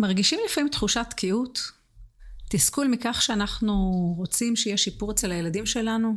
מרגישים 0.00 0.40
לפעמים 0.44 0.68
תחושת 0.68 1.06
תקיעות? 1.10 1.72
תסכול 2.50 2.88
מכך 2.88 3.22
שאנחנו 3.22 3.74
רוצים 4.16 4.56
שיהיה 4.56 4.76
שיפור 4.76 5.12
אצל 5.12 5.32
הילדים 5.32 5.66
שלנו? 5.66 6.16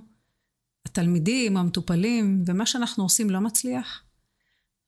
התלמידים, 0.85 1.57
המטופלים, 1.57 2.43
ומה 2.45 2.65
שאנחנו 2.65 3.03
עושים 3.03 3.29
לא 3.29 3.39
מצליח? 3.41 4.03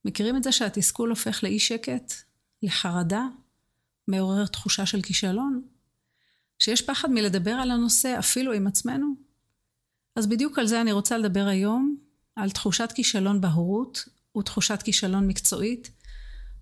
מכירים 0.05 0.37
את 0.37 0.43
זה 0.43 0.51
שהתסכול 0.51 1.09
הופך 1.09 1.43
לאי 1.43 1.59
שקט, 1.59 2.13
לחרדה, 2.63 3.23
מעורר 4.07 4.45
תחושה 4.45 4.85
של 4.85 5.01
כישלון? 5.01 5.61
שיש 6.59 6.81
פחד 6.81 7.11
מלדבר 7.11 7.51
על 7.53 7.71
הנושא 7.71 8.15
אפילו 8.19 8.53
עם 8.53 8.67
עצמנו? 8.67 9.15
אז 10.15 10.27
בדיוק 10.27 10.59
על 10.59 10.67
זה 10.67 10.81
אני 10.81 10.91
רוצה 10.91 11.17
לדבר 11.17 11.47
היום, 11.47 11.97
על 12.35 12.49
תחושת 12.49 12.91
כישלון 12.95 13.41
בהורות 13.41 14.05
ותחושת 14.37 14.81
כישלון 14.81 15.27
מקצועית, 15.27 15.91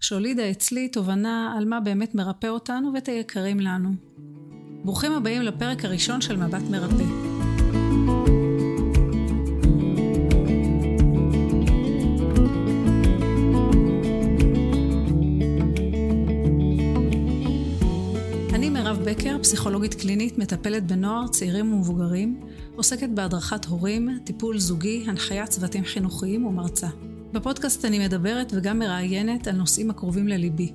שהולידה 0.03 0.51
אצלי 0.51 0.87
תובנה 0.87 1.55
על 1.57 1.65
מה 1.65 1.79
באמת 1.79 2.15
מרפא 2.15 2.47
אותנו 2.47 2.91
ואת 2.93 3.09
היקרים 3.09 3.59
לנו. 3.59 3.89
ברוכים 4.83 5.11
הבאים 5.11 5.41
לפרק 5.41 5.85
הראשון 5.85 6.21
של 6.21 6.37
מבט 6.37 6.61
מרפא. 6.69 7.03
אני 18.53 18.69
מירב 18.69 18.99
בקר, 19.05 19.37
פסיכולוגית 19.41 19.93
קלינית, 19.93 20.37
מטפלת 20.37 20.87
בנוער, 20.87 21.27
צעירים 21.27 21.73
ומבוגרים, 21.73 22.41
עוסקת 22.75 23.09
בהדרכת 23.09 23.65
הורים, 23.65 24.19
טיפול 24.23 24.59
זוגי, 24.59 25.03
הנחיית 25.07 25.49
צוותים 25.49 25.83
חינוכיים 25.83 26.45
ומרצה. 26.45 26.87
בפודקאסט 27.33 27.85
אני 27.85 27.99
מדברת 27.99 28.51
וגם 28.55 28.79
מראיינת 28.79 29.47
על 29.47 29.55
נושאים 29.55 29.89
הקרובים 29.89 30.27
לליבי. 30.27 30.73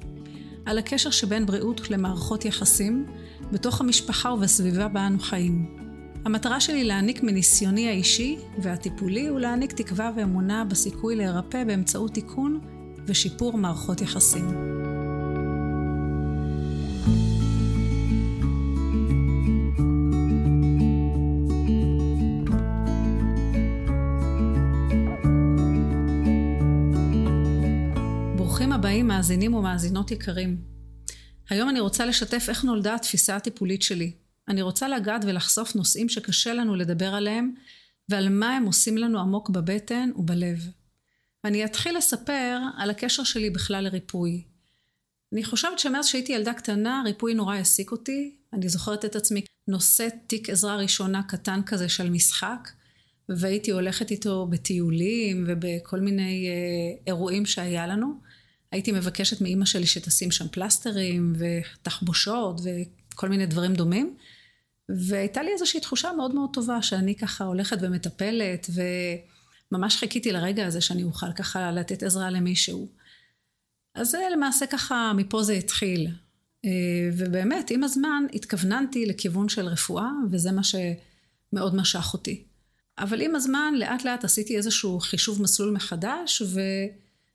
על 0.67 0.79
הקשר 0.79 1.11
שבין 1.11 1.47
בריאות 1.47 1.91
למערכות 1.91 2.45
יחסים, 2.45 3.07
בתוך 3.53 3.81
המשפחה 3.81 4.33
ובסביבה 4.33 4.89
בה 4.89 5.07
אנו 5.07 5.19
חיים. 5.19 5.77
המטרה 6.25 6.61
שלי 6.61 6.85
להעניק 6.85 7.23
מניסיוני 7.23 7.89
האישי 7.89 8.39
והטיפולי 8.63 9.31
ולהעניק 9.31 9.73
תקווה 9.73 10.11
ואמונה 10.17 10.65
בסיכוי 10.65 11.17
להירפא 11.17 11.65
באמצעות 11.65 12.15
תיקון 12.15 12.61
ושיפור 13.07 13.59
מערכות 13.59 14.01
יחסים. 14.01 14.88
מאזינים 29.19 29.55
ומאזינות 29.55 30.11
יקרים. 30.11 30.63
היום 31.51 31.69
אני 31.69 31.81
רוצה 31.81 32.07
לשתף 32.07 32.47
איך 32.49 32.65
נולדה 32.65 32.95
התפיסה 32.95 33.37
הטיפולית 33.37 33.83
שלי. 33.83 34.13
אני 34.49 34.63
רוצה 34.63 34.89
לגעת 34.89 35.25
ולחשוף 35.25 35.75
נושאים 35.75 36.09
שקשה 36.09 36.55
לנו 36.55 36.75
לדבר 36.75 37.15
עליהם 37.15 37.55
ועל 38.09 38.29
מה 38.29 38.57
הם 38.57 38.65
עושים 38.65 38.99
לנו 38.99 39.21
עמוק 39.21 39.51
בבטן 39.51 40.11
ובלב. 40.17 40.67
ואני 41.45 41.65
אתחיל 41.65 41.97
לספר 41.97 42.59
על 42.77 42.91
הקשר 42.91 43.25
שלי 43.25 43.51
בכלל 43.51 43.85
לריפוי. 43.85 44.45
אני 45.33 45.45
חושבת 45.45 45.79
שמאז 45.79 46.07
שהייתי 46.07 46.33
ילדה 46.33 46.55
קטנה 46.55 47.03
ריפוי 47.05 47.35
נורא 47.35 47.55
העסיק 47.55 47.91
אותי. 47.91 48.37
אני 48.53 48.69
זוכרת 48.69 49.05
את 49.05 49.17
עצמי 49.17 49.41
נושאת 49.69 50.15
תיק 50.27 50.51
עזרה 50.51 50.77
ראשונה 50.77 51.23
קטן 51.23 51.61
כזה 51.67 51.89
של 51.89 52.11
משחק 52.11 52.69
והייתי 53.29 53.71
הולכת 53.71 54.11
איתו 54.11 54.47
בטיולים 54.47 55.45
ובכל 55.49 56.01
מיני 56.01 56.47
אה, 56.49 57.03
אירועים 57.07 57.47
שהיה 57.47 57.87
לנו. 57.87 58.28
הייתי 58.73 58.93
מבקשת 58.93 59.41
מאימא 59.41 59.65
שלי 59.65 59.87
שתשים 59.87 60.31
שם 60.31 60.49
פלסטרים 60.49 61.33
ותחבושות 61.39 62.61
וכל 62.61 63.29
מיני 63.29 63.47
דברים 63.47 63.75
דומים. 63.75 64.17
והייתה 64.89 65.43
לי 65.43 65.53
איזושהי 65.53 65.81
תחושה 65.81 66.13
מאוד 66.13 66.35
מאוד 66.35 66.51
טובה 66.53 66.83
שאני 66.83 67.15
ככה 67.15 67.45
הולכת 67.45 67.77
ומטפלת 67.81 68.71
וממש 69.73 69.97
חיכיתי 69.97 70.33
לרגע 70.33 70.67
הזה 70.67 70.81
שאני 70.81 71.03
אוכל 71.03 71.33
ככה 71.33 71.73
לתת 71.73 72.03
עזרה 72.03 72.31
למישהו. 72.31 72.89
אז 73.95 74.11
זה 74.11 74.19
למעשה 74.33 74.67
ככה 74.67 75.13
מפה 75.17 75.43
זה 75.43 75.53
התחיל. 75.53 76.09
אה, 76.65 76.71
ובאמת 77.17 77.71
עם 77.71 77.85
הזמן 77.85 78.25
התכווננתי 78.35 79.07
לכיוון 79.07 79.49
של 79.49 79.67
רפואה 79.67 80.11
וזה 80.31 80.53
מה 80.53 80.63
שמאוד 80.63 81.75
משך 81.75 82.11
אותי. 82.13 82.45
אבל 82.99 83.21
עם 83.21 83.37
הזמן 83.37 83.75
לאט 83.77 84.05
לאט 84.05 84.25
עשיתי 84.25 84.57
איזשהו 84.57 85.01
חישוב 85.01 85.43
מסלול 85.43 85.71
מחדש 85.71 86.43
ו... 86.43 86.61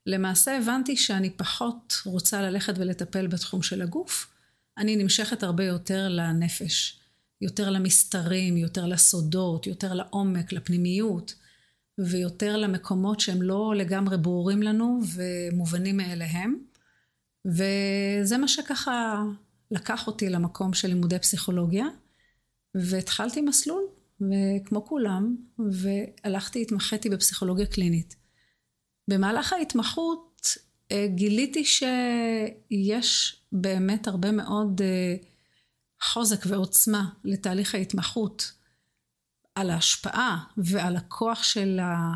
למעשה 0.06 0.58
הבנתי 0.58 0.98
שאני 0.98 1.30
פחות 1.30 1.94
רוצה 2.06 2.42
ללכת 2.42 2.74
ולטפל 2.78 3.28
בתחום 3.28 3.62
של 3.62 3.82
הגוף, 3.82 4.34
אני 4.78 4.96
נמשכת 4.96 5.44
הרבה 5.44 5.64
יותר 5.64 6.08
לנפש, 6.10 7.00
יותר 7.42 7.70
למסתרים, 7.70 8.58
יותר 8.58 8.86
לסודות, 8.86 9.68
יותר 9.68 9.94
לעומק, 9.94 10.54
לפנימיות, 10.54 11.36
ויותר 11.98 12.58
למקומות 12.58 13.20
שהם 13.20 13.42
לא 13.42 13.74
לגמרי 13.78 14.18
ברורים 14.18 14.64
לנו 14.64 15.00
ומובנים 15.16 15.98
מאליהם. 15.98 16.58
וזה 17.46 18.38
מה 18.38 18.48
שככה 18.48 19.24
לקח 19.72 20.08
אותי 20.08 20.30
למקום 20.30 20.74
של 20.74 20.88
לימודי 20.88 21.20
פסיכולוגיה, 21.20 21.86
והתחלתי 22.76 23.42
מסלול, 23.42 23.84
וכמו 24.22 24.86
כולם, 24.86 25.36
והלכתי, 25.72 26.62
התמחיתי 26.62 27.10
בפסיכולוגיה 27.10 27.66
קלינית. 27.66 28.23
במהלך 29.08 29.54
ההתמחות 29.54 30.58
אה, 30.92 31.08
גיליתי 31.08 31.66
שיש 31.66 33.36
באמת 33.52 34.08
הרבה 34.08 34.32
מאוד 34.32 34.82
אה, 34.82 35.16
חוזק 36.02 36.46
ועוצמה 36.48 37.10
לתהליך 37.24 37.76
ההתמחות 37.76 38.52
על 39.56 39.70
ההשפעה 39.70 40.44
ועל 40.58 40.96
הכוח 40.96 41.44
של, 41.44 41.80
ה, 41.80 42.14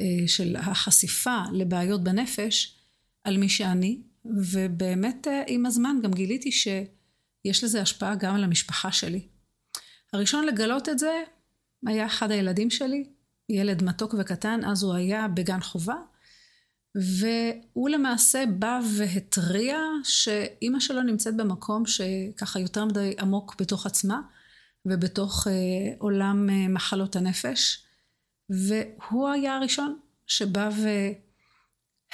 אה, 0.00 0.28
של 0.28 0.56
החשיפה 0.56 1.42
לבעיות 1.52 2.04
בנפש 2.04 2.78
על 3.24 3.38
מי 3.38 3.48
שאני 3.48 4.02
ובאמת 4.24 5.26
עם 5.46 5.66
הזמן 5.66 5.96
גם 6.02 6.10
גיליתי 6.10 6.52
שיש 6.52 7.64
לזה 7.64 7.82
השפעה 7.82 8.14
גם 8.14 8.34
על 8.34 8.44
המשפחה 8.44 8.92
שלי. 8.92 9.28
הראשון 10.12 10.46
לגלות 10.46 10.88
את 10.88 10.98
זה 10.98 11.22
היה 11.86 12.06
אחד 12.06 12.30
הילדים 12.30 12.70
שלי, 12.70 13.04
ילד 13.48 13.82
מתוק 13.82 14.14
וקטן, 14.18 14.64
אז 14.64 14.82
הוא 14.82 14.94
היה 14.94 15.28
בגן 15.28 15.60
חובה, 15.60 15.96
והוא 16.94 17.88
למעשה 17.88 18.44
בא 18.58 18.80
והתריע 18.96 19.78
שאימא 20.04 20.80
שלו 20.80 21.02
נמצאת 21.02 21.36
במקום 21.36 21.86
שככה 21.86 22.60
יותר 22.60 22.84
מדי 22.84 23.14
עמוק 23.20 23.54
בתוך 23.60 23.86
עצמה 23.86 24.20
ובתוך 24.86 25.46
אה, 25.46 25.52
עולם 25.98 26.50
אה, 26.50 26.68
מחלות 26.68 27.16
הנפש 27.16 27.84
והוא 28.50 29.28
היה 29.28 29.56
הראשון 29.56 29.98
שבא 30.26 30.70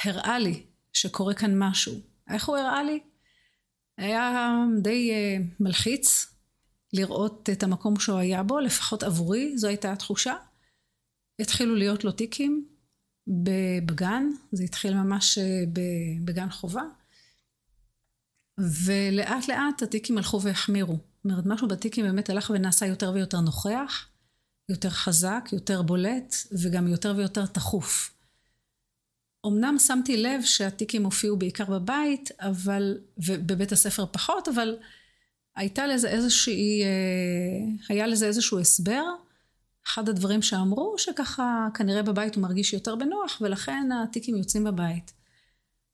והראה 0.04 0.38
לי 0.38 0.66
שקורה 0.92 1.34
כאן 1.34 1.58
משהו. 1.58 1.94
איך 2.30 2.48
הוא 2.48 2.56
הראה 2.56 2.82
לי? 2.82 3.00
היה 3.96 4.64
די 4.82 5.10
אה, 5.10 5.36
מלחיץ 5.60 6.34
לראות 6.92 7.48
את 7.52 7.62
המקום 7.62 8.00
שהוא 8.00 8.18
היה 8.18 8.42
בו, 8.42 8.60
לפחות 8.60 9.02
עבורי 9.02 9.58
זו 9.58 9.68
הייתה 9.68 9.92
התחושה. 9.92 10.34
התחילו 11.40 11.74
להיות 11.74 12.04
לו 12.04 12.12
טיקים, 12.12 12.68
בגן, 13.86 14.30
זה 14.52 14.64
התחיל 14.64 14.94
ממש 14.94 15.38
אה, 15.38 15.64
בגן 16.24 16.50
חובה, 16.50 16.82
ולאט 18.84 19.48
לאט 19.48 19.82
התיקים 19.82 20.18
הלכו 20.18 20.42
והחמירו. 20.42 20.94
זאת 20.94 21.24
אומרת, 21.24 21.46
משהו 21.46 21.68
בתיקים 21.68 22.04
באמת 22.04 22.30
הלך 22.30 22.50
ונעשה 22.50 22.86
יותר 22.86 23.12
ויותר 23.14 23.40
נוכח, 23.40 24.08
יותר 24.68 24.90
חזק, 24.90 25.48
יותר 25.52 25.82
בולט, 25.82 26.34
וגם 26.62 26.88
יותר 26.88 27.14
ויותר 27.16 27.46
תכוף. 27.46 28.14
אמנם 29.46 29.78
שמתי 29.78 30.16
לב 30.16 30.42
שהתיקים 30.42 31.04
הופיעו 31.04 31.36
בעיקר 31.36 31.64
בבית, 31.64 32.30
אבל, 32.40 32.98
ובבית 33.18 33.72
הספר 33.72 34.06
פחות, 34.12 34.48
אבל 34.48 34.76
הייתה 35.56 35.86
לזה 35.86 36.08
איזושהי, 36.08 36.82
אה, 36.82 37.84
היה 37.88 38.06
לזה 38.06 38.26
איזשהו 38.26 38.58
הסבר, 38.58 39.04
אחד 39.88 40.08
הדברים 40.08 40.42
שאמרו 40.42 40.94
שככה 40.98 41.68
כנראה 41.74 42.02
בבית 42.02 42.34
הוא 42.34 42.42
מרגיש 42.42 42.72
יותר 42.72 42.96
בנוח 42.96 43.38
ולכן 43.40 43.88
התיקים 43.92 44.36
יוצאים 44.36 44.64
בבית. 44.64 45.12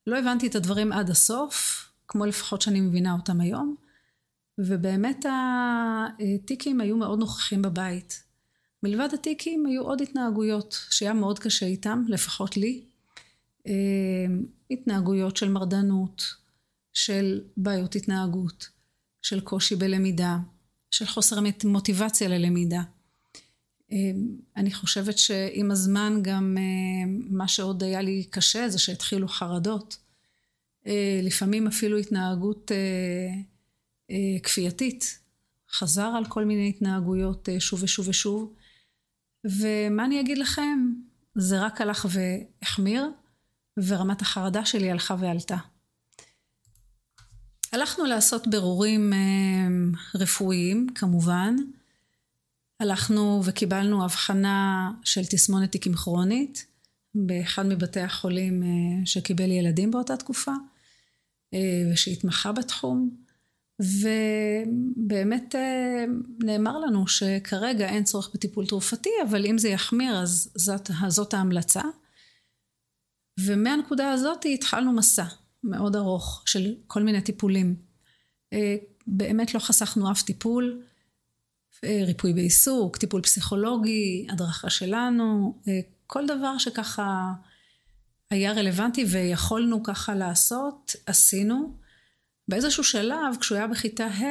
לא 0.06 0.19
הבנתי 0.19 0.46
את 0.46 0.55
הדברים 0.55 0.93
עד 0.93 1.11
הסוף, 1.11 1.88
כמו 2.08 2.26
לפחות 2.26 2.62
שאני 2.62 2.81
מבינה 2.81 3.12
אותם 3.12 3.41
היום, 3.41 3.76
ובאמת 4.58 5.26
התיקים 5.29 6.81
היו 6.81 6.96
מאוד 6.96 7.19
נוכחים 7.19 7.62
בבית. 7.62 8.25
מלבד 8.82 9.08
התיקים 9.14 9.67
היו 9.67 9.82
עוד 9.82 10.00
התנהגויות 10.00 10.87
שהיה 10.91 11.12
מאוד 11.12 11.38
קשה 11.38 11.67
איתם, 11.67 12.05
לפחות 12.08 12.56
לי. 12.56 12.85
אה, 13.67 13.73
התנהגויות 14.70 15.37
של 15.37 15.49
מרדנות, 15.49 16.35
של 16.93 17.41
בעיות 17.56 17.94
התנהגות, 17.94 18.69
של 19.23 19.41
קושי 19.41 19.76
בלמידה, 19.76 20.38
של 20.91 21.06
חוסר 21.06 21.37
מוטיבציה 21.64 22.29
ללמידה. 22.29 22.82
אמ, 23.94 24.37
אני 24.56 24.73
חושבת 24.73 25.19
שעם 25.19 25.70
הזמן 25.70 26.19
גם 26.23 26.56
אמ, 26.58 27.20
מה 27.31 27.49
שעוד 27.49 27.82
היה 27.82 28.02
לי 28.02 28.25
קשה 28.31 28.69
זה 28.69 28.79
שהתחילו 28.79 29.29
חרדות. 29.29 29.96
אה, 30.87 31.20
לפעמים 31.23 31.67
אפילו 31.67 31.99
התנהגות 31.99 32.70
כפייתית, 34.43 35.19
חזר 35.70 36.12
על 36.17 36.25
כל 36.25 36.44
מיני 36.44 36.69
התנהגויות 36.69 37.49
שוב 37.58 37.82
ושוב 37.82 38.08
ושוב, 38.08 38.55
ומה 39.44 40.05
אני 40.05 40.20
אגיד 40.20 40.38
לכם, 40.38 40.93
זה 41.35 41.61
רק 41.61 41.81
הלך 41.81 42.06
והחמיר, 42.11 43.11
ורמת 43.76 44.23
החרדה 44.23 44.64
שלי 44.64 44.91
הלכה 44.91 45.17
ועלתה. 45.19 45.56
הלכנו 47.73 48.05
לעשות 48.05 48.46
ברורים 48.46 49.12
רפואיים, 50.14 50.87
כמובן, 50.94 51.56
הלכנו 52.80 53.42
וקיבלנו 53.44 54.04
הבחנה 54.04 54.90
של 55.04 55.24
תסמונת 55.24 55.72
תיקים 55.72 55.94
כרונית 55.94 56.66
באחד 57.14 57.66
מבתי 57.66 58.00
החולים 58.00 58.62
אה, 58.62 59.06
שקיבל 59.06 59.50
ילדים 59.50 59.90
באותה 59.90 60.16
תקופה 60.16 60.52
אה, 61.54 61.82
ושהתמחה 61.92 62.52
בתחום. 62.52 63.10
ובאמת 63.80 65.54
אה, 65.54 66.04
נאמר 66.38 66.78
לנו 66.78 67.08
שכרגע 67.08 67.88
אין 67.88 68.04
צורך 68.04 68.30
בטיפול 68.34 68.66
תרופתי 68.66 69.10
אבל 69.28 69.46
אם 69.46 69.58
זה 69.58 69.68
יחמיר 69.68 70.16
אז 70.16 70.50
זאת, 70.54 70.90
זאת 71.08 71.34
ההמלצה. 71.34 71.82
ומהנקודה 73.40 74.12
הזאת 74.12 74.46
התחלנו 74.54 74.92
מסע 74.92 75.24
מאוד 75.64 75.96
ארוך 75.96 76.42
של 76.46 76.74
כל 76.86 77.02
מיני 77.02 77.20
טיפולים. 77.20 77.76
באמת 79.06 79.54
לא 79.54 79.58
חסכנו 79.58 80.10
אף 80.10 80.22
טיפול 80.22 80.82
ריפוי 81.84 82.32
בעיסוק, 82.32 82.96
טיפול 82.96 83.22
פסיכולוגי, 83.22 84.26
הדרכה 84.30 84.70
שלנו, 84.70 85.58
אה, 85.68 85.80
כל 86.06 86.26
דבר 86.26 86.58
שככה 86.58 87.32
היה 88.30 88.52
רלוונטי 88.52 89.04
ויכולנו 89.04 89.82
ככה 89.82 90.14
לעשות, 90.14 90.92
עשינו. 91.06 91.76
באיזשהו 92.48 92.84
שלב, 92.84 93.36
כשהוא 93.40 93.58
היה 93.58 93.66
בכיתה 93.66 94.06
ה', 94.06 94.24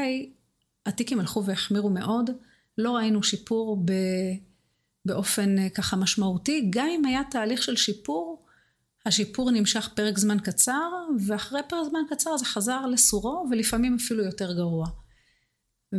התיקים 0.86 1.20
הלכו 1.20 1.46
והחמירו 1.46 1.90
מאוד, 1.90 2.30
לא 2.78 2.96
ראינו 2.96 3.24
שיפור 3.24 3.78
ב... 3.86 3.92
באופן 5.06 5.60
אה, 5.60 5.70
ככה 5.70 5.96
משמעותי, 5.96 6.68
גם 6.70 6.88
אם 6.88 7.06
היה 7.06 7.22
תהליך 7.32 7.64
של 7.64 7.76
שיפור, 7.76 8.46
השיפור 9.06 9.52
נמשך 9.52 9.90
פרק 9.94 10.18
זמן 10.18 10.40
קצר, 10.40 10.92
ואחרי 11.28 11.60
פרק 11.70 11.90
זמן 11.90 12.00
קצר 12.10 12.38
זה 12.38 12.46
חזר 12.46 12.86
לסורו, 12.86 13.48
ולפעמים 13.52 13.96
אפילו 13.96 14.24
יותר 14.24 14.54
גרוע. 14.54 14.88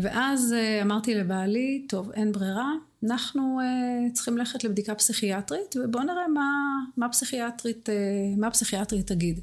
ואז 0.02 0.52
אה, 0.52 0.82
אמרתי 0.82 1.14
לבעלי, 1.14 1.87
טוב, 1.88 2.11
אין 2.11 2.32
ברירה, 2.32 2.73
אנחנו 3.05 3.61
uh, 3.61 4.12
צריכים 4.12 4.38
ללכת 4.38 4.64
לבדיקה 4.64 4.94
פסיכיאטרית, 4.94 5.76
ובואו 5.76 6.05
נראה 6.05 6.29
מה, 6.29 6.50
מה, 6.96 7.08
פסיכיאטרית, 7.08 7.88
uh, 7.88 8.41
מה 8.41 8.46
הפסיכיאטרית 8.46 9.06
תגיד. 9.06 9.41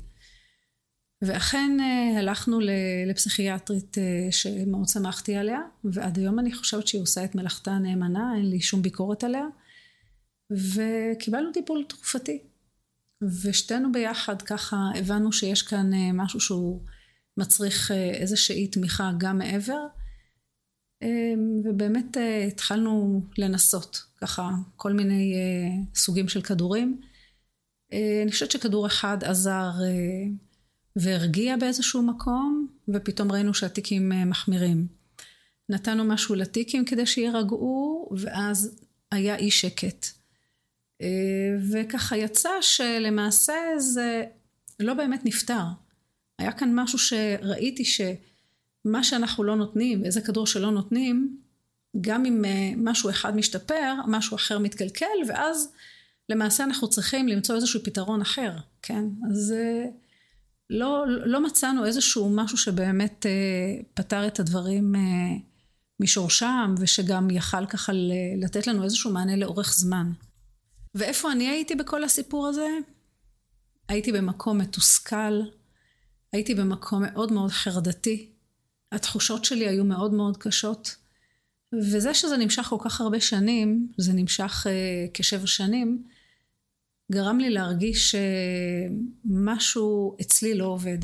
ואכן 1.22 1.78
הלכנו 2.18 2.60
לפסיכיאטרית 3.08 3.98
שמאוד 4.32 4.88
שמחתי 4.88 5.36
עליה, 5.36 5.60
ועד 5.84 6.18
היום 6.18 6.40
אני 6.40 6.54
חושבת 6.54 6.88
שהיא 6.88 7.02
עושה 7.02 7.24
את 7.24 7.36
מלאכתה 7.36 7.78
נאמנה, 7.78 8.34
אין 8.36 8.50
לי 8.50 8.62
שום 8.62 8.82
ביקורת 8.82 9.24
עליה, 9.24 9.46
וקיבלנו 10.52 11.52
טיפול 11.52 11.84
תרופתי. 11.88 12.40
ושתינו 13.44 13.92
ביחד 13.92 14.42
ככה 14.42 14.78
הבנו 14.96 15.32
שיש 15.32 15.62
כאן 15.62 15.92
משהו 16.14 16.40
שהוא 16.40 16.82
מצריך 17.38 17.92
איזושהי 17.92 18.68
תמיכה 18.68 19.12
גם 19.18 19.38
מעבר. 19.38 19.88
אמ, 21.02 21.62
ובאמת 21.66 22.18
אה, 22.18 22.44
התחלנו 22.44 23.22
לנסות 23.38 24.04
ככה 24.22 24.50
כל 24.76 24.94
מיני 24.94 25.34
אה, 25.36 25.84
סוגים 25.96 26.28
של 26.28 26.42
כדורים. 26.42 27.02
אה, 27.94 28.20
אני 28.24 28.32
חושבת 28.32 28.52
שכדור 28.52 28.88
אחד 28.88 29.24
עזר 29.24 29.70
והרגיע 30.96 31.58
באיזשהו 31.58 32.02
מקום 32.02 32.68
ופתאום 32.88 33.32
ראינו 33.32 33.54
שהתיקים 33.54 34.12
מחמירים. 34.30 34.88
נתנו 35.70 36.04
משהו 36.06 36.36
לתיקים 36.36 36.86
כדי 36.86 37.06
שיירגעו 37.06 38.10
ואז 38.18 38.80
היה 39.12 39.36
אי 39.36 39.52
שקט. 39.52 40.06
וככה 41.72 42.18
יצא 42.18 42.50
שלמעשה 42.62 43.54
זה 43.78 44.24
לא 44.80 44.94
באמת 44.94 45.26
נפתר. 45.26 45.64
היה 46.40 46.52
כאן 46.52 46.72
משהו 46.76 47.00
שראיתי 47.00 47.86
ש... 47.86 48.02
מה 48.86 49.04
שאנחנו 49.04 49.44
לא 49.44 49.56
נותנים, 49.56 50.06
איזה 50.06 50.22
כדור 50.22 50.48
שלא 50.48 50.72
נותנים, 50.72 51.38
גם 52.02 52.26
אם 52.26 52.46
אה, 52.46 52.72
משהו 52.78 53.10
אחד 53.10 53.36
משתפר, 53.36 53.94
משהו 54.08 54.36
אחר 54.36 54.60
מתקלקל, 54.60 55.06
ואז 55.28 55.72
למעשה 56.30 56.64
אנחנו 56.64 56.90
צריכים 56.90 57.28
למצוא 57.28 57.56
איזשהו 57.56 57.84
פתרון 57.84 58.22
אחר, 58.22 58.52
כן? 58.82 59.04
אז 59.32 59.54
אה, 59.58 59.86
לא, 60.70 61.06
לא 61.08 61.44
מצאנו 61.44 61.86
איזשהו 61.86 62.30
משהו 62.30 62.58
שבאמת 62.58 63.26
אה, 63.26 63.82
פתר 63.94 64.28
את 64.28 64.40
הדברים 64.40 64.96
משורשם, 66.00 66.76
ושגם 66.80 67.30
יכל 67.30 67.66
ככה 67.66 67.92
לתת 68.38 68.68
לנו 68.68 68.84
איזשהו 68.84 69.12
מענה 69.12 69.36
לאורך 69.36 69.74
זמן. 69.74 70.12
ואיפה 70.96 71.32
אני 71.32 71.50
הייתי 71.50 71.76
בכל 71.76 72.04
הסיפור 72.04 72.48
הזה? 72.48 72.68
הייתי 73.88 74.12
במקום 74.12 74.58
מתוסכל, 74.58 75.42
הייתי 76.34 76.56
במקום 76.56 77.04
מאוד 77.04 77.32
מאוד 77.32 77.52
חרדתי, 77.52 78.32
התחושות 78.92 79.46
שלי 79.46 79.68
היו 79.68 79.84
מאוד 79.84 80.14
מאוד 80.14 80.38
קשות. 80.38 80.96
וזה 81.74 82.14
שזה 82.14 82.38
נמשך 82.38 82.64
כל 82.64 82.78
כך 82.80 83.02
הרבה 83.02 83.20
שנים, 83.20 83.88
זה 83.98 84.14
נמשך 84.14 84.68
uh, 84.68 84.70
כשבע 85.14 85.48
שנים, 85.48 86.04
גרם 87.12 87.40
לי 87.40 87.50
להרגיש 87.50 88.16
שמשהו 89.28 90.18
אצלי 90.22 90.54
לא 90.54 90.66
עובד. 90.66 90.98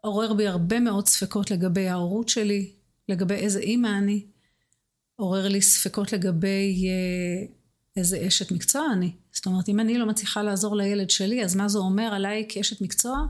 עורר 0.00 0.34
בי 0.34 0.46
הרבה 0.46 0.80
מאוד 0.80 1.08
ספקות 1.08 1.50
לגבי 1.50 1.88
ההורות 1.88 2.28
שלי, 2.28 2.70
לגבי 3.08 3.34
איזה 3.34 3.60
אימא 3.60 3.98
אני. 3.98 4.26
עורר 5.16 5.48
לי 5.48 5.62
ספקות 5.62 6.12
לגבי 6.12 6.84
uh, 6.84 7.52
איזה 7.96 8.26
אשת 8.26 8.52
מקצוע 8.52 8.86
אני. 8.92 9.12
זאת 9.32 9.46
אומרת, 9.46 9.68
אם 9.68 9.80
אני 9.80 9.98
לא 9.98 10.06
מצליחה 10.06 10.42
לעזור 10.42 10.76
לילד 10.76 11.10
שלי, 11.10 11.44
אז 11.44 11.56
מה 11.56 11.68
זה 11.68 11.78
אומר 11.78 12.14
עליי 12.14 12.46
כאשת 12.48 12.80
מקצוע? 12.80 13.26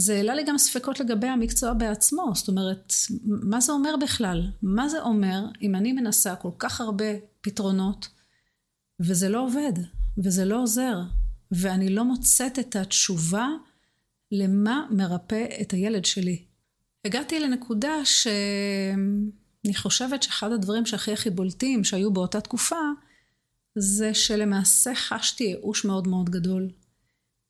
זה 0.00 0.16
העלה 0.16 0.34
לי 0.34 0.44
גם 0.44 0.58
ספקות 0.58 1.00
לגבי 1.00 1.26
המקצוע 1.26 1.72
בעצמו, 1.72 2.32
זאת 2.34 2.48
אומרת, 2.48 2.92
מה 3.24 3.60
זה 3.60 3.72
אומר 3.72 3.94
בכלל? 4.02 4.50
מה 4.62 4.88
זה 4.88 5.02
אומר 5.02 5.44
אם 5.62 5.74
אני 5.74 5.92
מנסה 5.92 6.36
כל 6.36 6.50
כך 6.58 6.80
הרבה 6.80 7.04
פתרונות 7.40 8.08
וזה 9.00 9.28
לא 9.28 9.44
עובד, 9.44 9.72
וזה 10.18 10.44
לא 10.44 10.62
עוזר, 10.62 10.98
ואני 11.50 11.88
לא 11.88 12.04
מוצאת 12.04 12.58
את 12.58 12.76
התשובה 12.76 13.48
למה 14.32 14.86
מרפא 14.90 15.46
את 15.60 15.72
הילד 15.72 16.04
שלי. 16.04 16.44
הגעתי 17.04 17.40
לנקודה 17.40 18.04
שאני 18.04 19.74
חושבת 19.74 20.22
שאחד 20.22 20.52
הדברים 20.52 20.86
שהכי 20.86 21.12
הכי 21.12 21.30
בולטים 21.30 21.84
שהיו 21.84 22.12
באותה 22.12 22.40
תקופה 22.40 22.76
זה 23.78 24.14
שלמעשה 24.14 24.94
חשתי 24.94 25.44
ייאוש 25.44 25.84
מאוד 25.84 26.08
מאוד 26.08 26.30
גדול. 26.30 26.70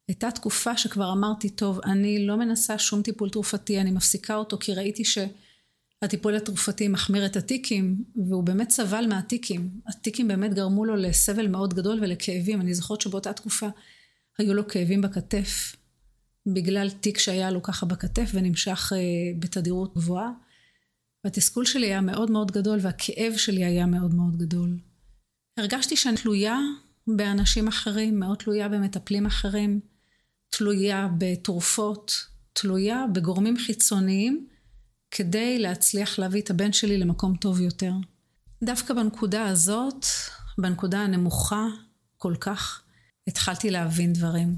הייתה 0.08 0.30
תקופה 0.30 0.76
שכבר 0.76 1.12
אמרתי, 1.12 1.50
טוב, 1.50 1.80
אני 1.84 2.26
לא 2.26 2.36
מנסה 2.36 2.78
שום 2.78 3.02
טיפול 3.02 3.30
תרופתי, 3.30 3.80
אני 3.80 3.90
מפסיקה 3.90 4.34
אותו 4.34 4.58
כי 4.58 4.74
ראיתי 4.74 5.02
שהטיפול 5.04 6.36
התרופתי 6.36 6.88
מחמיר 6.88 7.26
את 7.26 7.36
הטיקים, 7.36 8.04
והוא 8.28 8.44
באמת 8.44 8.70
סבל 8.70 9.06
מהטיקים. 9.08 9.70
הטיקים 9.86 10.28
באמת 10.28 10.54
גרמו 10.54 10.84
לו 10.84 10.96
לסבל 10.96 11.48
מאוד 11.48 11.74
גדול 11.74 11.98
ולכאבים. 12.02 12.60
אני 12.60 12.74
זוכרת 12.74 13.00
שבאותה 13.00 13.32
תקופה 13.32 13.68
היו 14.38 14.54
לו 14.54 14.68
כאבים 14.68 15.00
בכתף, 15.00 15.76
בגלל 16.46 16.90
טיק 16.90 17.18
שהיה 17.18 17.50
לו 17.50 17.62
ככה 17.62 17.86
בכתף 17.86 18.30
ונמשך 18.34 18.92
אה, 18.96 18.98
בתדירות 19.38 19.94
גבוהה. 19.94 20.30
והתסכול 21.24 21.64
שלי 21.64 21.86
היה 21.86 22.00
מאוד 22.00 22.30
מאוד 22.30 22.50
גדול 22.50 22.78
והכאב 22.82 23.36
שלי 23.36 23.64
היה 23.64 23.86
מאוד 23.86 24.14
מאוד 24.14 24.36
גדול. 24.36 24.78
הרגשתי 25.58 25.96
שאני 25.96 26.16
תלויה 26.16 26.58
באנשים 27.06 27.68
אחרים, 27.68 28.20
מאוד 28.20 28.36
תלויה 28.38 28.68
במטפלים 28.68 29.26
אחרים. 29.26 29.80
תלויה 30.50 31.08
בתרופות, 31.18 32.26
תלויה 32.52 33.04
בגורמים 33.12 33.56
חיצוניים 33.56 34.48
כדי 35.10 35.58
להצליח 35.58 36.18
להביא 36.18 36.42
את 36.42 36.50
הבן 36.50 36.72
שלי 36.72 36.98
למקום 36.98 37.36
טוב 37.36 37.60
יותר. 37.60 37.92
דווקא 38.64 38.94
בנקודה 38.94 39.46
הזאת, 39.46 40.06
בנקודה 40.58 40.98
הנמוכה 40.98 41.66
כל 42.16 42.34
כך, 42.40 42.82
התחלתי 43.26 43.70
להבין 43.70 44.12
דברים. 44.12 44.56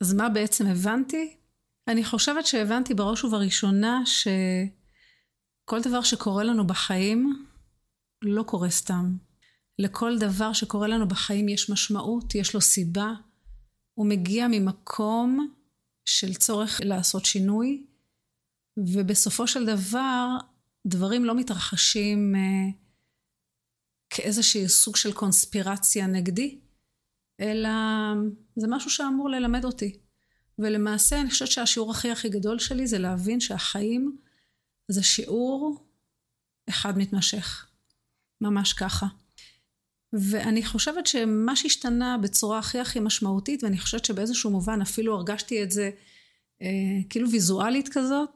אז 0.00 0.14
מה 0.14 0.28
בעצם 0.28 0.66
הבנתי? 0.66 1.36
אני 1.88 2.04
חושבת 2.04 2.46
שהבנתי 2.46 2.94
בראש 2.94 3.24
ובראשונה 3.24 4.02
שכל 4.06 5.80
דבר 5.82 6.02
שקורה 6.02 6.44
לנו 6.44 6.66
בחיים 6.66 7.46
לא 8.22 8.42
קורה 8.42 8.70
סתם. 8.70 9.16
לכל 9.78 10.18
דבר 10.18 10.52
שקורה 10.52 10.88
לנו 10.88 11.08
בחיים 11.08 11.48
יש 11.48 11.70
משמעות, 11.70 12.34
יש 12.34 12.54
לו 12.54 12.60
סיבה, 12.60 13.12
הוא 14.00 14.06
מגיע 14.06 14.46
ממקום 14.50 15.54
של 16.04 16.34
צורך 16.34 16.80
לעשות 16.84 17.24
שינוי, 17.24 17.86
ובסופו 18.76 19.46
של 19.46 19.66
דבר 19.66 20.26
דברים 20.86 21.24
לא 21.24 21.34
מתרחשים 21.34 22.34
אה, 22.36 22.72
כאיזשהו 24.10 24.68
סוג 24.68 24.96
של 24.96 25.12
קונספירציה 25.12 26.06
נגדי, 26.06 26.58
אלא 27.40 27.68
זה 28.56 28.66
משהו 28.70 28.90
שאמור 28.90 29.30
ללמד 29.30 29.64
אותי. 29.64 29.98
ולמעשה 30.58 31.20
אני 31.20 31.30
חושבת 31.30 31.50
שהשיעור 31.50 31.90
הכי 31.90 32.10
הכי 32.10 32.28
גדול 32.28 32.58
שלי 32.58 32.86
זה 32.86 32.98
להבין 32.98 33.40
שהחיים 33.40 34.18
זה 34.88 35.02
שיעור 35.02 35.86
אחד 36.68 36.98
מתמשך. 36.98 37.66
ממש 38.40 38.72
ככה. 38.72 39.06
ואני 40.12 40.64
חושבת 40.64 41.06
שמה 41.06 41.56
שהשתנה 41.56 42.18
בצורה 42.18 42.58
הכי 42.58 42.78
הכי 42.78 43.00
משמעותית, 43.00 43.64
ואני 43.64 43.78
חושבת 43.78 44.04
שבאיזשהו 44.04 44.50
מובן 44.50 44.80
אפילו 44.80 45.14
הרגשתי 45.14 45.62
את 45.62 45.70
זה 45.70 45.90
אה, 46.62 46.68
כאילו 47.10 47.30
ויזואלית 47.30 47.88
כזאת, 47.88 48.30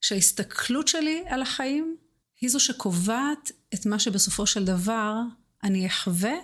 שההסתכלות 0.00 0.88
שלי 0.88 1.22
על 1.26 1.42
החיים 1.42 1.96
היא 2.40 2.50
זו 2.50 2.60
שקובעת 2.60 3.52
את 3.74 3.86
מה 3.86 3.98
שבסופו 3.98 4.46
של 4.46 4.64
דבר 4.64 5.14
אני 5.62 5.86
אחווה, 5.86 6.34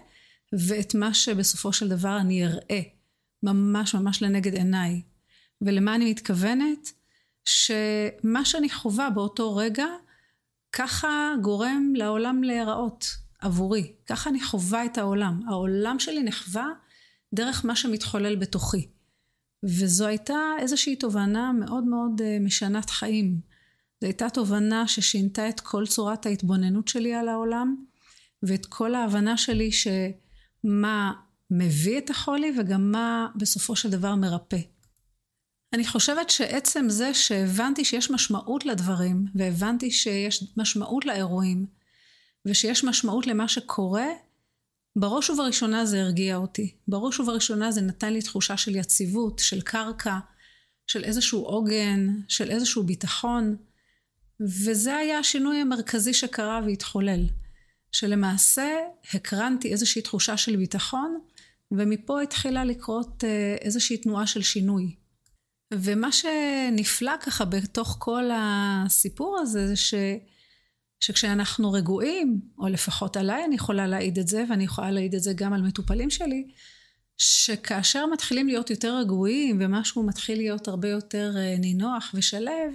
ואת 0.68 0.94
מה 0.94 1.14
שבסופו 1.14 1.72
של 1.72 1.88
דבר 1.88 2.16
אני 2.20 2.46
אראה, 2.46 2.80
ממש 3.42 3.94
ממש 3.94 4.22
לנגד 4.22 4.54
עיניי. 4.54 5.02
ולמה 5.60 5.94
אני 5.94 6.10
מתכוונת? 6.10 6.92
שמה 7.44 8.44
שאני 8.44 8.70
חווה 8.70 9.10
באותו 9.10 9.56
רגע, 9.56 9.86
ככה 10.72 11.34
גורם 11.42 11.92
לעולם 11.96 12.42
להיראות 12.42 13.06
עבורי. 13.40 13.92
ככה 14.06 14.30
אני 14.30 14.40
חווה 14.40 14.84
את 14.84 14.98
העולם. 14.98 15.40
העולם 15.48 15.98
שלי 15.98 16.22
נחווה 16.22 16.66
דרך 17.34 17.64
מה 17.64 17.76
שמתחולל 17.76 18.36
בתוכי. 18.36 18.88
וזו 19.64 20.06
הייתה 20.06 20.38
איזושהי 20.58 20.96
תובנה 20.96 21.52
מאוד 21.52 21.84
מאוד 21.84 22.20
אה, 22.24 22.38
משנת 22.40 22.90
חיים. 22.90 23.40
זו 24.00 24.06
הייתה 24.06 24.30
תובנה 24.30 24.88
ששינתה 24.88 25.48
את 25.48 25.60
כל 25.60 25.86
צורת 25.86 26.26
ההתבוננות 26.26 26.88
שלי 26.88 27.14
על 27.14 27.28
העולם, 27.28 27.76
ואת 28.42 28.66
כל 28.66 28.94
ההבנה 28.94 29.36
שלי 29.36 29.70
שמה 29.72 31.12
מביא 31.50 31.98
את 31.98 32.10
החולי 32.10 32.52
וגם 32.58 32.92
מה 32.92 33.28
בסופו 33.36 33.76
של 33.76 33.90
דבר 33.90 34.14
מרפא. 34.14 34.60
אני 35.72 35.86
חושבת 35.86 36.30
שעצם 36.30 36.84
זה 36.88 37.14
שהבנתי 37.14 37.84
שיש 37.84 38.10
משמעות 38.10 38.66
לדברים, 38.66 39.26
והבנתי 39.34 39.90
שיש 39.90 40.44
משמעות 40.56 41.04
לאירועים, 41.04 41.66
ושיש 42.46 42.84
משמעות 42.84 43.26
למה 43.26 43.48
שקורה, 43.48 44.06
בראש 44.96 45.30
ובראשונה 45.30 45.86
זה 45.86 46.00
הרגיע 46.00 46.36
אותי. 46.36 46.74
בראש 46.88 47.20
ובראשונה 47.20 47.72
זה 47.72 47.80
נתן 47.80 48.12
לי 48.12 48.22
תחושה 48.22 48.56
של 48.56 48.76
יציבות, 48.76 49.38
של 49.38 49.60
קרקע, 49.60 50.18
של 50.86 51.04
איזשהו 51.04 51.42
עוגן, 51.42 52.06
של 52.28 52.50
איזשהו 52.50 52.82
ביטחון, 52.82 53.56
וזה 54.40 54.96
היה 54.96 55.18
השינוי 55.18 55.56
המרכזי 55.56 56.14
שקרה 56.14 56.60
והתחולל. 56.66 57.26
שלמעשה 57.92 58.68
הקרנתי 59.14 59.72
איזושהי 59.72 60.02
תחושה 60.02 60.36
של 60.36 60.56
ביטחון, 60.56 61.18
ומפה 61.70 62.22
התחילה 62.22 62.64
לקרות 62.64 63.24
אה, 63.24 63.56
איזושהי 63.60 63.96
תנועה 63.96 64.26
של 64.26 64.42
שינוי. 64.42 64.96
ומה 65.74 66.12
שנפלא 66.12 67.12
ככה 67.20 67.44
בתוך 67.44 67.96
כל 67.98 68.24
הסיפור 68.34 69.38
הזה 69.38 69.68
זה 69.68 69.76
ש... 69.76 69.94
שכשאנחנו 71.00 71.72
רגועים, 71.72 72.40
או 72.58 72.68
לפחות 72.68 73.16
עליי 73.16 73.44
אני 73.44 73.54
יכולה 73.54 73.86
להעיד 73.86 74.18
את 74.18 74.28
זה, 74.28 74.44
ואני 74.50 74.64
יכולה 74.64 74.90
להעיד 74.90 75.14
את 75.14 75.22
זה 75.22 75.32
גם 75.36 75.52
על 75.52 75.62
מטופלים 75.62 76.10
שלי, 76.10 76.46
שכאשר 77.18 78.06
מתחילים 78.06 78.46
להיות 78.46 78.70
יותר 78.70 78.96
רגועים 78.96 79.58
ומשהו 79.60 80.02
מתחיל 80.02 80.38
להיות 80.38 80.68
הרבה 80.68 80.88
יותר 80.88 81.32
אה, 81.36 81.56
נינוח 81.58 82.10
ושלב, 82.14 82.72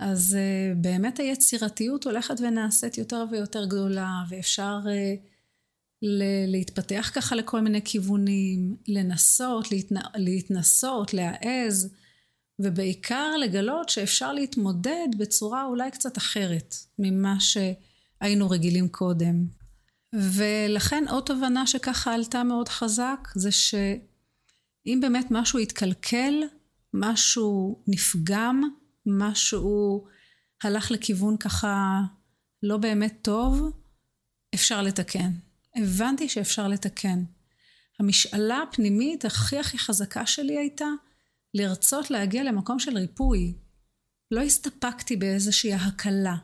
אז 0.00 0.36
uh, 0.36 0.78
באמת 0.78 1.18
היצירתיות 1.18 2.04
הולכת 2.04 2.34
ונעשית 2.40 2.98
יותר 2.98 3.24
ויותר 3.30 3.64
גדולה, 3.64 4.22
ואפשר 4.28 4.78
uh, 4.84 6.06
להתפתח 6.46 7.10
ככה 7.14 7.36
לכל 7.36 7.60
מיני 7.60 7.82
כיוונים, 7.84 8.76
לנסות, 8.88 9.72
להתנ... 9.72 9.96
להתנסות, 10.14 11.14
להעז, 11.14 11.94
ובעיקר 12.62 13.36
לגלות 13.36 13.88
שאפשר 13.88 14.32
להתמודד 14.32 15.08
בצורה 15.18 15.64
אולי 15.64 15.90
קצת 15.90 16.18
אחרת 16.18 16.74
ממה 16.98 17.36
שהיינו 17.40 18.50
רגילים 18.50 18.88
קודם. 18.88 19.44
ולכן 20.14 21.04
עוד 21.10 21.24
תובנה 21.24 21.66
שככה 21.66 22.14
עלתה 22.14 22.42
מאוד 22.42 22.68
חזק, 22.68 23.28
זה 23.34 23.52
שאם 23.52 24.98
באמת 25.00 25.26
משהו 25.30 25.58
יתקלקל, 25.58 26.42
משהו 26.94 27.82
נפגם, 27.88 28.62
משהו 29.06 30.06
הלך 30.62 30.90
לכיוון 30.90 31.36
ככה 31.36 32.00
לא 32.62 32.76
באמת 32.76 33.18
טוב, 33.22 33.72
אפשר 34.54 34.82
לתקן. 34.82 35.30
הבנתי 35.76 36.28
שאפשר 36.28 36.68
לתקן. 36.68 37.24
המשאלה 38.00 38.62
הפנימית 38.62 39.24
הכי 39.24 39.58
הכי 39.58 39.78
חזקה 39.78 40.26
שלי 40.26 40.58
הייתה 40.58 40.86
לרצות 41.54 42.10
להגיע 42.10 42.44
למקום 42.44 42.78
של 42.78 42.96
ריפוי. 42.96 43.54
לא 44.30 44.40
הסתפקתי 44.40 45.16
באיזושהי 45.16 45.74
הקלה 45.74 46.36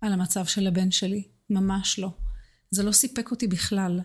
על 0.00 0.12
המצב 0.12 0.44
של 0.44 0.66
הבן 0.66 0.90
שלי, 0.90 1.28
ממש 1.50 1.98
לא. 1.98 2.10
זה 2.70 2.82
לא 2.82 2.92
סיפק 2.92 3.30
אותי 3.30 3.46
בכלל. 3.46 4.00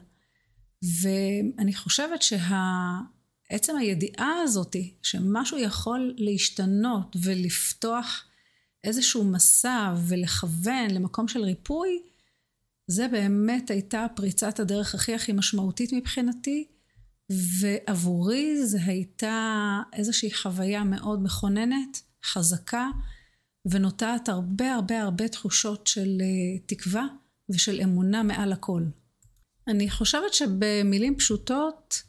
ואני 1.02 1.74
חושבת 1.74 2.22
שעצם 2.22 3.78
הידיעה 3.78 4.42
הזאתי 4.44 4.94
שמשהו 5.02 5.58
יכול 5.58 6.16
להשתנות 6.18 7.16
ולפתוח 7.22 8.26
איזשהו 8.84 9.24
מסע 9.24 9.94
ולכוון 10.08 10.92
למקום 10.92 11.28
של 11.28 11.42
ריפוי, 11.44 12.02
זה 12.88 13.08
באמת 13.08 13.70
הייתה 13.70 14.06
פריצת 14.16 14.60
הדרך 14.60 14.96
הכי 14.96 15.16
הכי 15.16 15.32
משמעותית 15.32 15.94
מבחינתי, 15.94 16.68
ועבורי 17.60 18.66
זה 18.66 18.80
הייתה 18.86 19.80
איזושהי 19.94 20.34
חוויה 20.34 20.84
מאוד 20.84 21.24
מכוננת, 21.24 22.02
חזקה, 22.26 22.90
ונוטעת 23.66 24.30
הרבה 24.30 24.74
הרבה 24.74 25.02
הרבה 25.02 25.28
תחושות 25.28 25.88
של 25.88 26.18
אה, 26.22 26.60
תקווה 26.66 27.06
ושל 27.50 27.82
אמונה 27.84 28.24
מעל 28.24 28.54
הכל. 28.54 28.84
אני 29.68 29.90
חושבת 29.90 30.34
שבמילים 30.34 31.18
פשוטות 31.18 32.02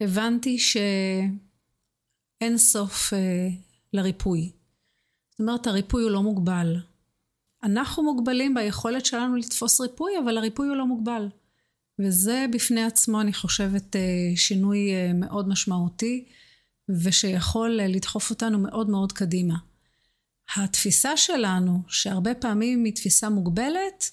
הבנתי 0.00 0.58
שאין 0.58 2.58
סוף 2.58 3.12
אה, 3.12 3.48
לריפוי. 3.92 4.52
זאת 5.30 5.40
אומרת 5.40 5.66
הריפוי 5.66 6.02
הוא 6.02 6.10
לא 6.10 6.22
מוגבל. 6.22 6.76
אנחנו 7.62 8.02
מוגבלים 8.02 8.54
ביכולת 8.54 9.06
שלנו 9.06 9.36
לתפוס 9.36 9.80
ריפוי, 9.80 10.12
אבל 10.24 10.38
הריפוי 10.38 10.68
הוא 10.68 10.76
לא 10.76 10.86
מוגבל. 10.86 11.28
וזה 11.98 12.46
בפני 12.52 12.84
עצמו, 12.84 13.20
אני 13.20 13.32
חושבת, 13.32 13.96
אה, 13.96 14.00
שינוי 14.36 14.94
אה, 14.94 15.12
מאוד 15.14 15.48
משמעותי, 15.48 16.24
ושיכול 16.88 17.80
אה, 17.80 17.86
לדחוף 17.86 18.30
אותנו 18.30 18.58
מאוד 18.58 18.90
מאוד 18.90 19.12
קדימה. 19.12 19.54
התפיסה 20.56 21.16
שלנו, 21.16 21.82
שהרבה 21.88 22.34
פעמים 22.34 22.84
היא 22.84 22.94
תפיסה 22.94 23.28
מוגבלת, 23.28 24.10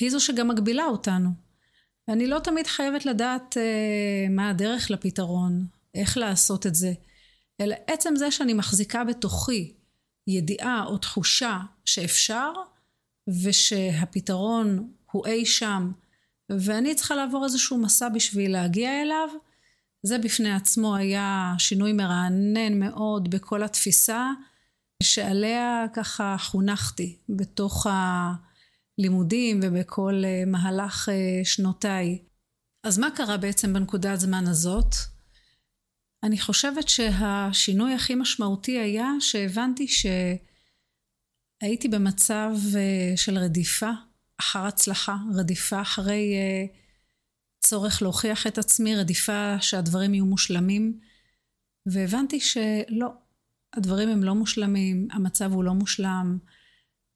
היא 0.00 0.10
זו 0.10 0.20
שגם 0.20 0.48
מגבילה 0.48 0.84
אותנו. 0.84 1.30
ואני 2.08 2.26
לא 2.26 2.38
תמיד 2.38 2.66
חייבת 2.66 3.06
לדעת 3.06 3.56
מה 4.30 4.50
הדרך 4.50 4.90
לפתרון, 4.90 5.66
איך 5.94 6.16
לעשות 6.16 6.66
את 6.66 6.74
זה, 6.74 6.92
אלא 7.60 7.76
עצם 7.86 8.16
זה 8.16 8.30
שאני 8.30 8.54
מחזיקה 8.54 9.04
בתוכי 9.04 9.74
ידיעה 10.26 10.84
או 10.86 10.98
תחושה 10.98 11.58
שאפשר, 11.84 12.52
ושהפתרון 13.42 14.92
הוא 15.10 15.26
אי 15.26 15.46
שם 15.46 15.92
ואני 16.50 16.94
צריכה 16.94 17.14
לעבור 17.14 17.44
איזשהו 17.44 17.78
מסע 17.78 18.08
בשביל 18.08 18.52
להגיע 18.52 19.02
אליו 19.02 19.28
זה 20.02 20.18
בפני 20.18 20.54
עצמו 20.54 20.96
היה 20.96 21.54
שינוי 21.58 21.92
מרענן 21.92 22.78
מאוד 22.78 23.30
בכל 23.30 23.62
התפיסה 23.62 24.30
שעליה 25.02 25.84
ככה 25.92 26.36
חונכתי 26.38 27.18
בתוך 27.28 27.86
הלימודים 28.98 29.60
ובכל 29.62 30.22
אה, 30.24 30.42
מהלך 30.46 31.08
אה, 31.08 31.44
שנותיי. 31.44 32.18
אז 32.84 32.98
מה 32.98 33.08
קרה 33.16 33.36
בעצם 33.36 33.72
בנקודת 33.72 34.20
זמן 34.20 34.46
הזאת? 34.46 34.94
אני 36.22 36.40
חושבת 36.40 36.88
שהשינוי 36.88 37.94
הכי 37.94 38.14
משמעותי 38.14 38.78
היה 38.78 39.10
שהבנתי 39.20 39.88
ש... 39.88 40.06
הייתי 41.60 41.88
במצב 41.88 42.50
אה, 42.76 43.16
של 43.16 43.38
רדיפה 43.38 43.90
אחר 44.40 44.66
הצלחה, 44.66 45.16
רדיפה 45.34 45.80
אחרי 45.80 46.34
אה, 46.34 46.66
צורך 47.60 48.02
להוכיח 48.02 48.46
את 48.46 48.58
עצמי, 48.58 48.96
רדיפה 48.96 49.60
שהדברים 49.60 50.14
יהיו 50.14 50.26
מושלמים, 50.26 51.00
והבנתי 51.86 52.40
שלא, 52.40 53.08
הדברים 53.72 54.08
הם 54.08 54.24
לא 54.24 54.34
מושלמים, 54.34 55.08
המצב 55.12 55.52
הוא 55.52 55.64
לא 55.64 55.72
מושלם, 55.72 56.38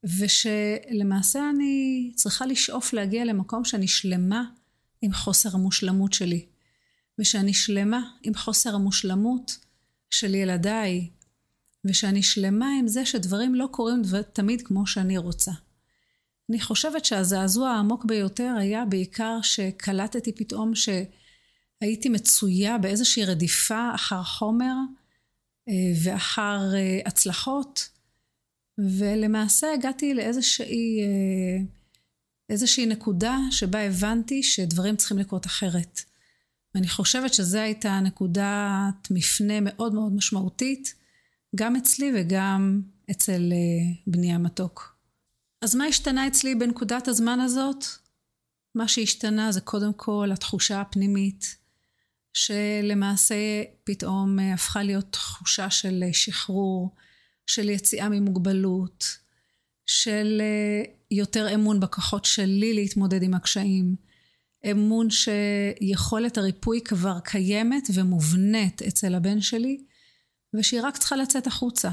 ושלמעשה 0.05 1.51
אני 1.51 2.13
צריכה 2.15 2.47
לשאוף 2.47 2.93
להגיע 2.93 3.25
למקום 3.25 3.65
שאני 3.65 3.89
שלמה 3.89 4.45
עם 5.03 5.13
חוסר 5.13 5.49
המושלמות 5.55 6.13
שלי, 6.13 6.47
ושאני 7.19 7.55
שלמה 7.55 8.11
עם 8.23 8.35
חוסר 8.35 8.75
המושלמות 8.75 9.59
של 10.11 10.35
ילדיי, 10.35 11.11
ושאני 11.85 12.23
שלמה 12.23 12.69
עם 12.81 12.89
זה 12.89 13.07
שדברים 13.07 13.55
לא 13.55 13.69
קורים 13.71 14.03
תמיד 14.33 14.63
כמו 14.67 14.87
שאני 14.87 15.19
רוצה. 15.19 15.53
אני 16.53 16.61
חושבת 16.61 17.05
שהזעזוע 17.05 17.71
העמוק 17.71 18.05
ביותר 18.05 18.55
היה 18.59 18.85
בעיקר 18.85 19.39
שקלטתי 19.43 20.33
פתאום 20.33 20.73
שהייתי 20.75 22.09
מצויה 22.09 22.79
באיזושהי 22.79 23.25
רדיפה 23.25 23.95
אחר 23.95 24.23
חומר 24.23 24.75
ואחר 26.05 26.61
הצלחות, 27.07 27.89
ולמעשה 28.79 29.67
הגעתי 29.75 30.15
לאיזושהי 30.15 31.01
איזושהי 32.49 32.87
נקודה 32.87 33.39
שבה 33.51 33.81
הבנתי 33.81 34.43
שדברים 34.43 34.97
צריכים 34.97 35.19
לקרות 35.19 35.47
אחרת. 35.47 36.01
ואני 36.75 36.89
חושבת 36.89 37.35
שזו 37.35 37.59
הייתה 37.59 38.01
נקודת 38.01 39.11
מפנה 39.11 39.61
מאוד 39.61 39.95
מאוד 39.95 40.13
משמעותית, 40.13 40.95
גם 41.57 41.77
אצלי 41.77 42.13
וגם 42.15 42.83
אצל 43.11 43.53
בני 44.07 44.33
המתוק. 44.33 44.92
אז 45.63 45.75
מה 45.75 45.85
השתנה 45.85 46.27
אצלי 46.27 46.55
בנקודת 46.55 47.09
הזמן 47.09 47.41
הזאת? 47.41 47.85
מה 48.75 48.89
שהשתנה 48.89 49.53
זה 49.53 49.61
קודם 49.61 49.93
כל 49.93 50.31
התחושה 50.33 50.81
הפנימית, 50.81 51.57
שלמעשה 52.35 53.35
פתאום 53.85 54.39
הפכה 54.39 54.83
להיות 54.83 55.13
תחושה 55.13 55.71
של 55.71 56.05
שחרור, 56.13 56.95
של 57.47 57.69
יציאה 57.69 58.09
ממוגבלות, 58.09 59.05
של 59.87 60.43
יותר 61.11 61.55
אמון 61.55 61.81
בכוחות 61.81 62.25
שלי 62.25 62.75
להתמודד 62.75 63.23
עם 63.23 63.35
הקשיים, 63.35 63.97
אמון 64.71 65.09
שיכולת 65.11 66.39
הריפוי 66.39 66.81
כבר 66.81 67.21
קיימת 67.21 67.89
ומובנית 67.95 68.83
אצל 68.83 69.15
הבן 69.15 69.41
שלי, 69.41 69.85
ושהיא 70.55 70.81
רק 70.83 70.97
צריכה 70.97 71.17
לצאת 71.17 71.47
החוצה. 71.47 71.91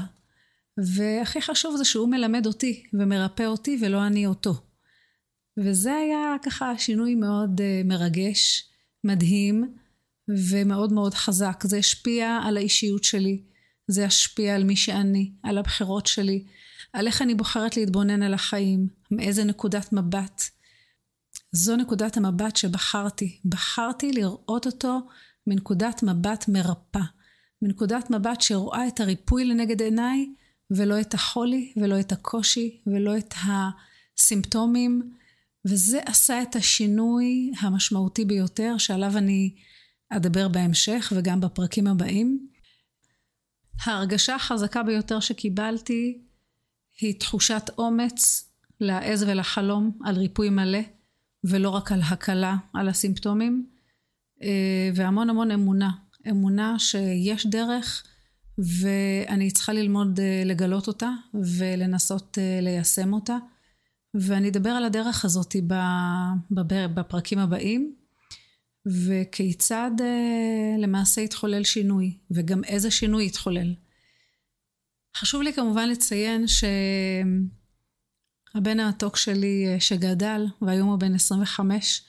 והכי 0.86 1.42
חשוב 1.42 1.76
זה 1.76 1.84
שהוא 1.84 2.08
מלמד 2.08 2.46
אותי 2.46 2.82
ומרפא 2.92 3.42
אותי 3.42 3.78
ולא 3.80 4.06
אני 4.06 4.26
אותו. 4.26 4.54
וזה 5.58 5.94
היה 5.94 6.36
ככה 6.42 6.78
שינוי 6.78 7.14
מאוד 7.14 7.60
uh, 7.60 7.86
מרגש, 7.86 8.70
מדהים 9.04 9.74
ומאוד 10.50 10.92
מאוד 10.92 11.14
חזק. 11.14 11.64
זה 11.64 11.76
השפיע 11.76 12.38
על 12.44 12.56
האישיות 12.56 13.04
שלי, 13.04 13.42
זה 13.88 14.04
השפיע 14.04 14.54
על 14.54 14.64
מי 14.64 14.76
שאני, 14.76 15.32
על 15.42 15.58
הבחירות 15.58 16.06
שלי, 16.06 16.44
על 16.92 17.06
איך 17.06 17.22
אני 17.22 17.34
בוחרת 17.34 17.76
להתבונן 17.76 18.22
על 18.22 18.34
החיים, 18.34 18.88
מאיזה 19.10 19.44
נקודת 19.44 19.92
מבט. 19.92 20.42
זו 21.52 21.76
נקודת 21.76 22.16
המבט 22.16 22.56
שבחרתי. 22.56 23.40
בחרתי 23.44 24.12
לראות 24.12 24.66
אותו 24.66 24.98
מנקודת 25.46 26.02
מבט 26.02 26.44
מרפא. 26.48 27.00
מנקודת 27.62 28.10
מבט 28.10 28.40
שרואה 28.40 28.88
את 28.88 29.00
הריפוי 29.00 29.44
לנגד 29.44 29.82
עיניי 29.82 30.26
ולא 30.70 31.00
את 31.00 31.14
החולי 31.14 31.72
ולא 31.76 32.00
את 32.00 32.12
הקושי 32.12 32.80
ולא 32.86 33.18
את 33.18 33.34
הסימפטומים 34.16 35.12
וזה 35.64 36.00
עשה 36.06 36.42
את 36.42 36.56
השינוי 36.56 37.52
המשמעותי 37.60 38.24
ביותר 38.24 38.78
שעליו 38.78 39.18
אני 39.18 39.54
אדבר 40.10 40.48
בהמשך 40.48 41.12
וגם 41.16 41.40
בפרקים 41.40 41.86
הבאים. 41.86 42.48
ההרגשה 43.84 44.34
החזקה 44.34 44.82
ביותר 44.82 45.20
שקיבלתי 45.20 46.20
היא 47.00 47.20
תחושת 47.20 47.70
אומץ 47.78 48.50
להעז 48.80 49.22
ולחלום 49.22 49.98
על 50.04 50.16
ריפוי 50.16 50.50
מלא 50.50 50.78
ולא 51.44 51.70
רק 51.70 51.92
על 51.92 52.00
הקלה 52.02 52.56
על 52.74 52.88
הסימפטומים 52.88 53.66
אה, 54.42 54.90
והמון 54.94 55.30
המון 55.30 55.50
אמונה 55.50 55.90
אמונה 56.30 56.78
שיש 56.78 57.46
דרך 57.46 58.04
ואני 58.58 59.50
צריכה 59.50 59.72
ללמוד 59.72 60.20
אה, 60.20 60.42
לגלות 60.46 60.88
אותה 60.88 61.10
ולנסות 61.58 62.38
אה, 62.38 62.58
ליישם 62.62 63.12
אותה 63.12 63.36
ואני 64.14 64.48
אדבר 64.48 64.70
על 64.70 64.84
הדרך 64.84 65.24
הזאת 65.24 65.56
בפרקים 66.94 67.38
הבאים 67.38 67.94
וכיצד 68.86 69.90
למעשה 70.78 71.20
התחולל 71.20 71.64
שינוי 71.64 72.18
וגם 72.30 72.64
איזה 72.64 72.90
שינוי 72.90 73.26
התחולל. 73.26 73.74
חשוב 75.16 75.42
לי 75.42 75.52
כמובן 75.52 75.88
לציין 75.88 76.44
שהבן 76.46 76.70
המתוק 78.80 79.16
שלי 79.16 79.66
אה, 79.68 79.80
שגדל, 79.80 80.46
והיום 80.62 80.88
הוא 80.88 80.98
בן 80.98 81.14
25, 81.14 82.02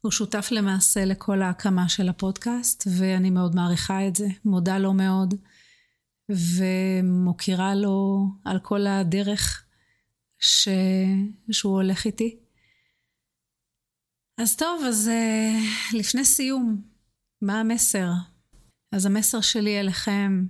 הוא 0.00 0.12
שותף 0.12 0.48
למעשה 0.50 1.04
לכל 1.04 1.42
ההקמה 1.42 1.88
של 1.88 2.08
הפודקאסט, 2.08 2.88
ואני 2.96 3.30
מאוד 3.30 3.54
מעריכה 3.54 4.08
את 4.08 4.16
זה, 4.16 4.26
מודה 4.44 4.78
לו 4.78 4.92
מאוד, 4.92 5.34
ומוקירה 6.30 7.74
לו 7.74 8.26
על 8.44 8.58
כל 8.58 8.86
הדרך 8.86 9.64
ש... 10.38 10.68
שהוא 11.50 11.72
הולך 11.72 12.04
איתי. 12.04 12.38
אז 14.38 14.56
טוב, 14.56 14.84
אז 14.88 15.08
אה, 15.08 15.60
לפני 15.92 16.24
סיום, 16.24 16.82
מה 17.42 17.60
המסר? 17.60 18.08
אז 18.92 19.06
המסר 19.06 19.40
שלי 19.40 19.80
אליכם, 19.80 20.46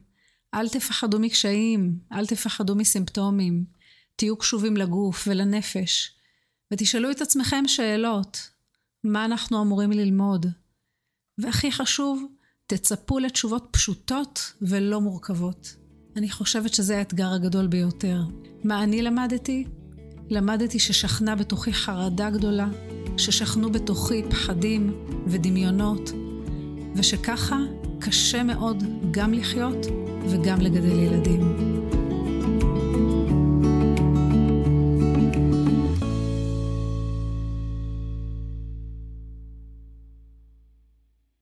אל 0.55 0.69
תפחדו 0.69 1.19
מקשיים, 1.21 1.99
אל 2.13 2.27
תפחדו 2.27 2.77
מסימפטומים, 2.77 3.65
תהיו 4.17 4.37
קשובים 4.37 4.77
לגוף 4.77 5.29
ולנפש, 5.29 6.15
ותשאלו 6.71 7.11
את 7.11 7.21
עצמכם 7.21 7.69
שאלות, 7.69 8.51
מה 9.05 9.25
אנחנו 9.25 9.63
אמורים 9.63 9.93
ללמוד? 9.93 10.47
והכי 11.39 11.73
חשוב, 11.73 12.23
תצפו 12.71 13.19
לתשובות 13.19 13.69
פשוטות 13.71 14.53
ולא 14.63 15.01
מורכבות. 15.01 15.77
אני 16.17 16.31
חושבת 16.31 16.75
שזה 16.75 16.99
האתגר 16.99 17.33
הגדול 17.33 17.67
ביותר. 17.67 18.23
מה 18.65 18.83
אני 18.83 19.03
למדתי? 19.03 19.65
למדתי 20.29 20.79
ששכנה 20.79 21.37
בתוכי 21.37 21.73
חרדה 21.73 22.31
גדולה, 22.31 22.69
ששכנו 23.17 23.73
בתוכי 23.73 24.23
פחדים 24.31 24.93
ודמיונות, 25.27 26.11
ושככה 26.97 27.59
קשה 28.01 28.43
מאוד 28.43 28.85
גם 29.11 29.33
לחיות 29.33 29.87
וגם 30.29 30.61
לגדל 30.61 30.99
ילדים. 30.99 31.70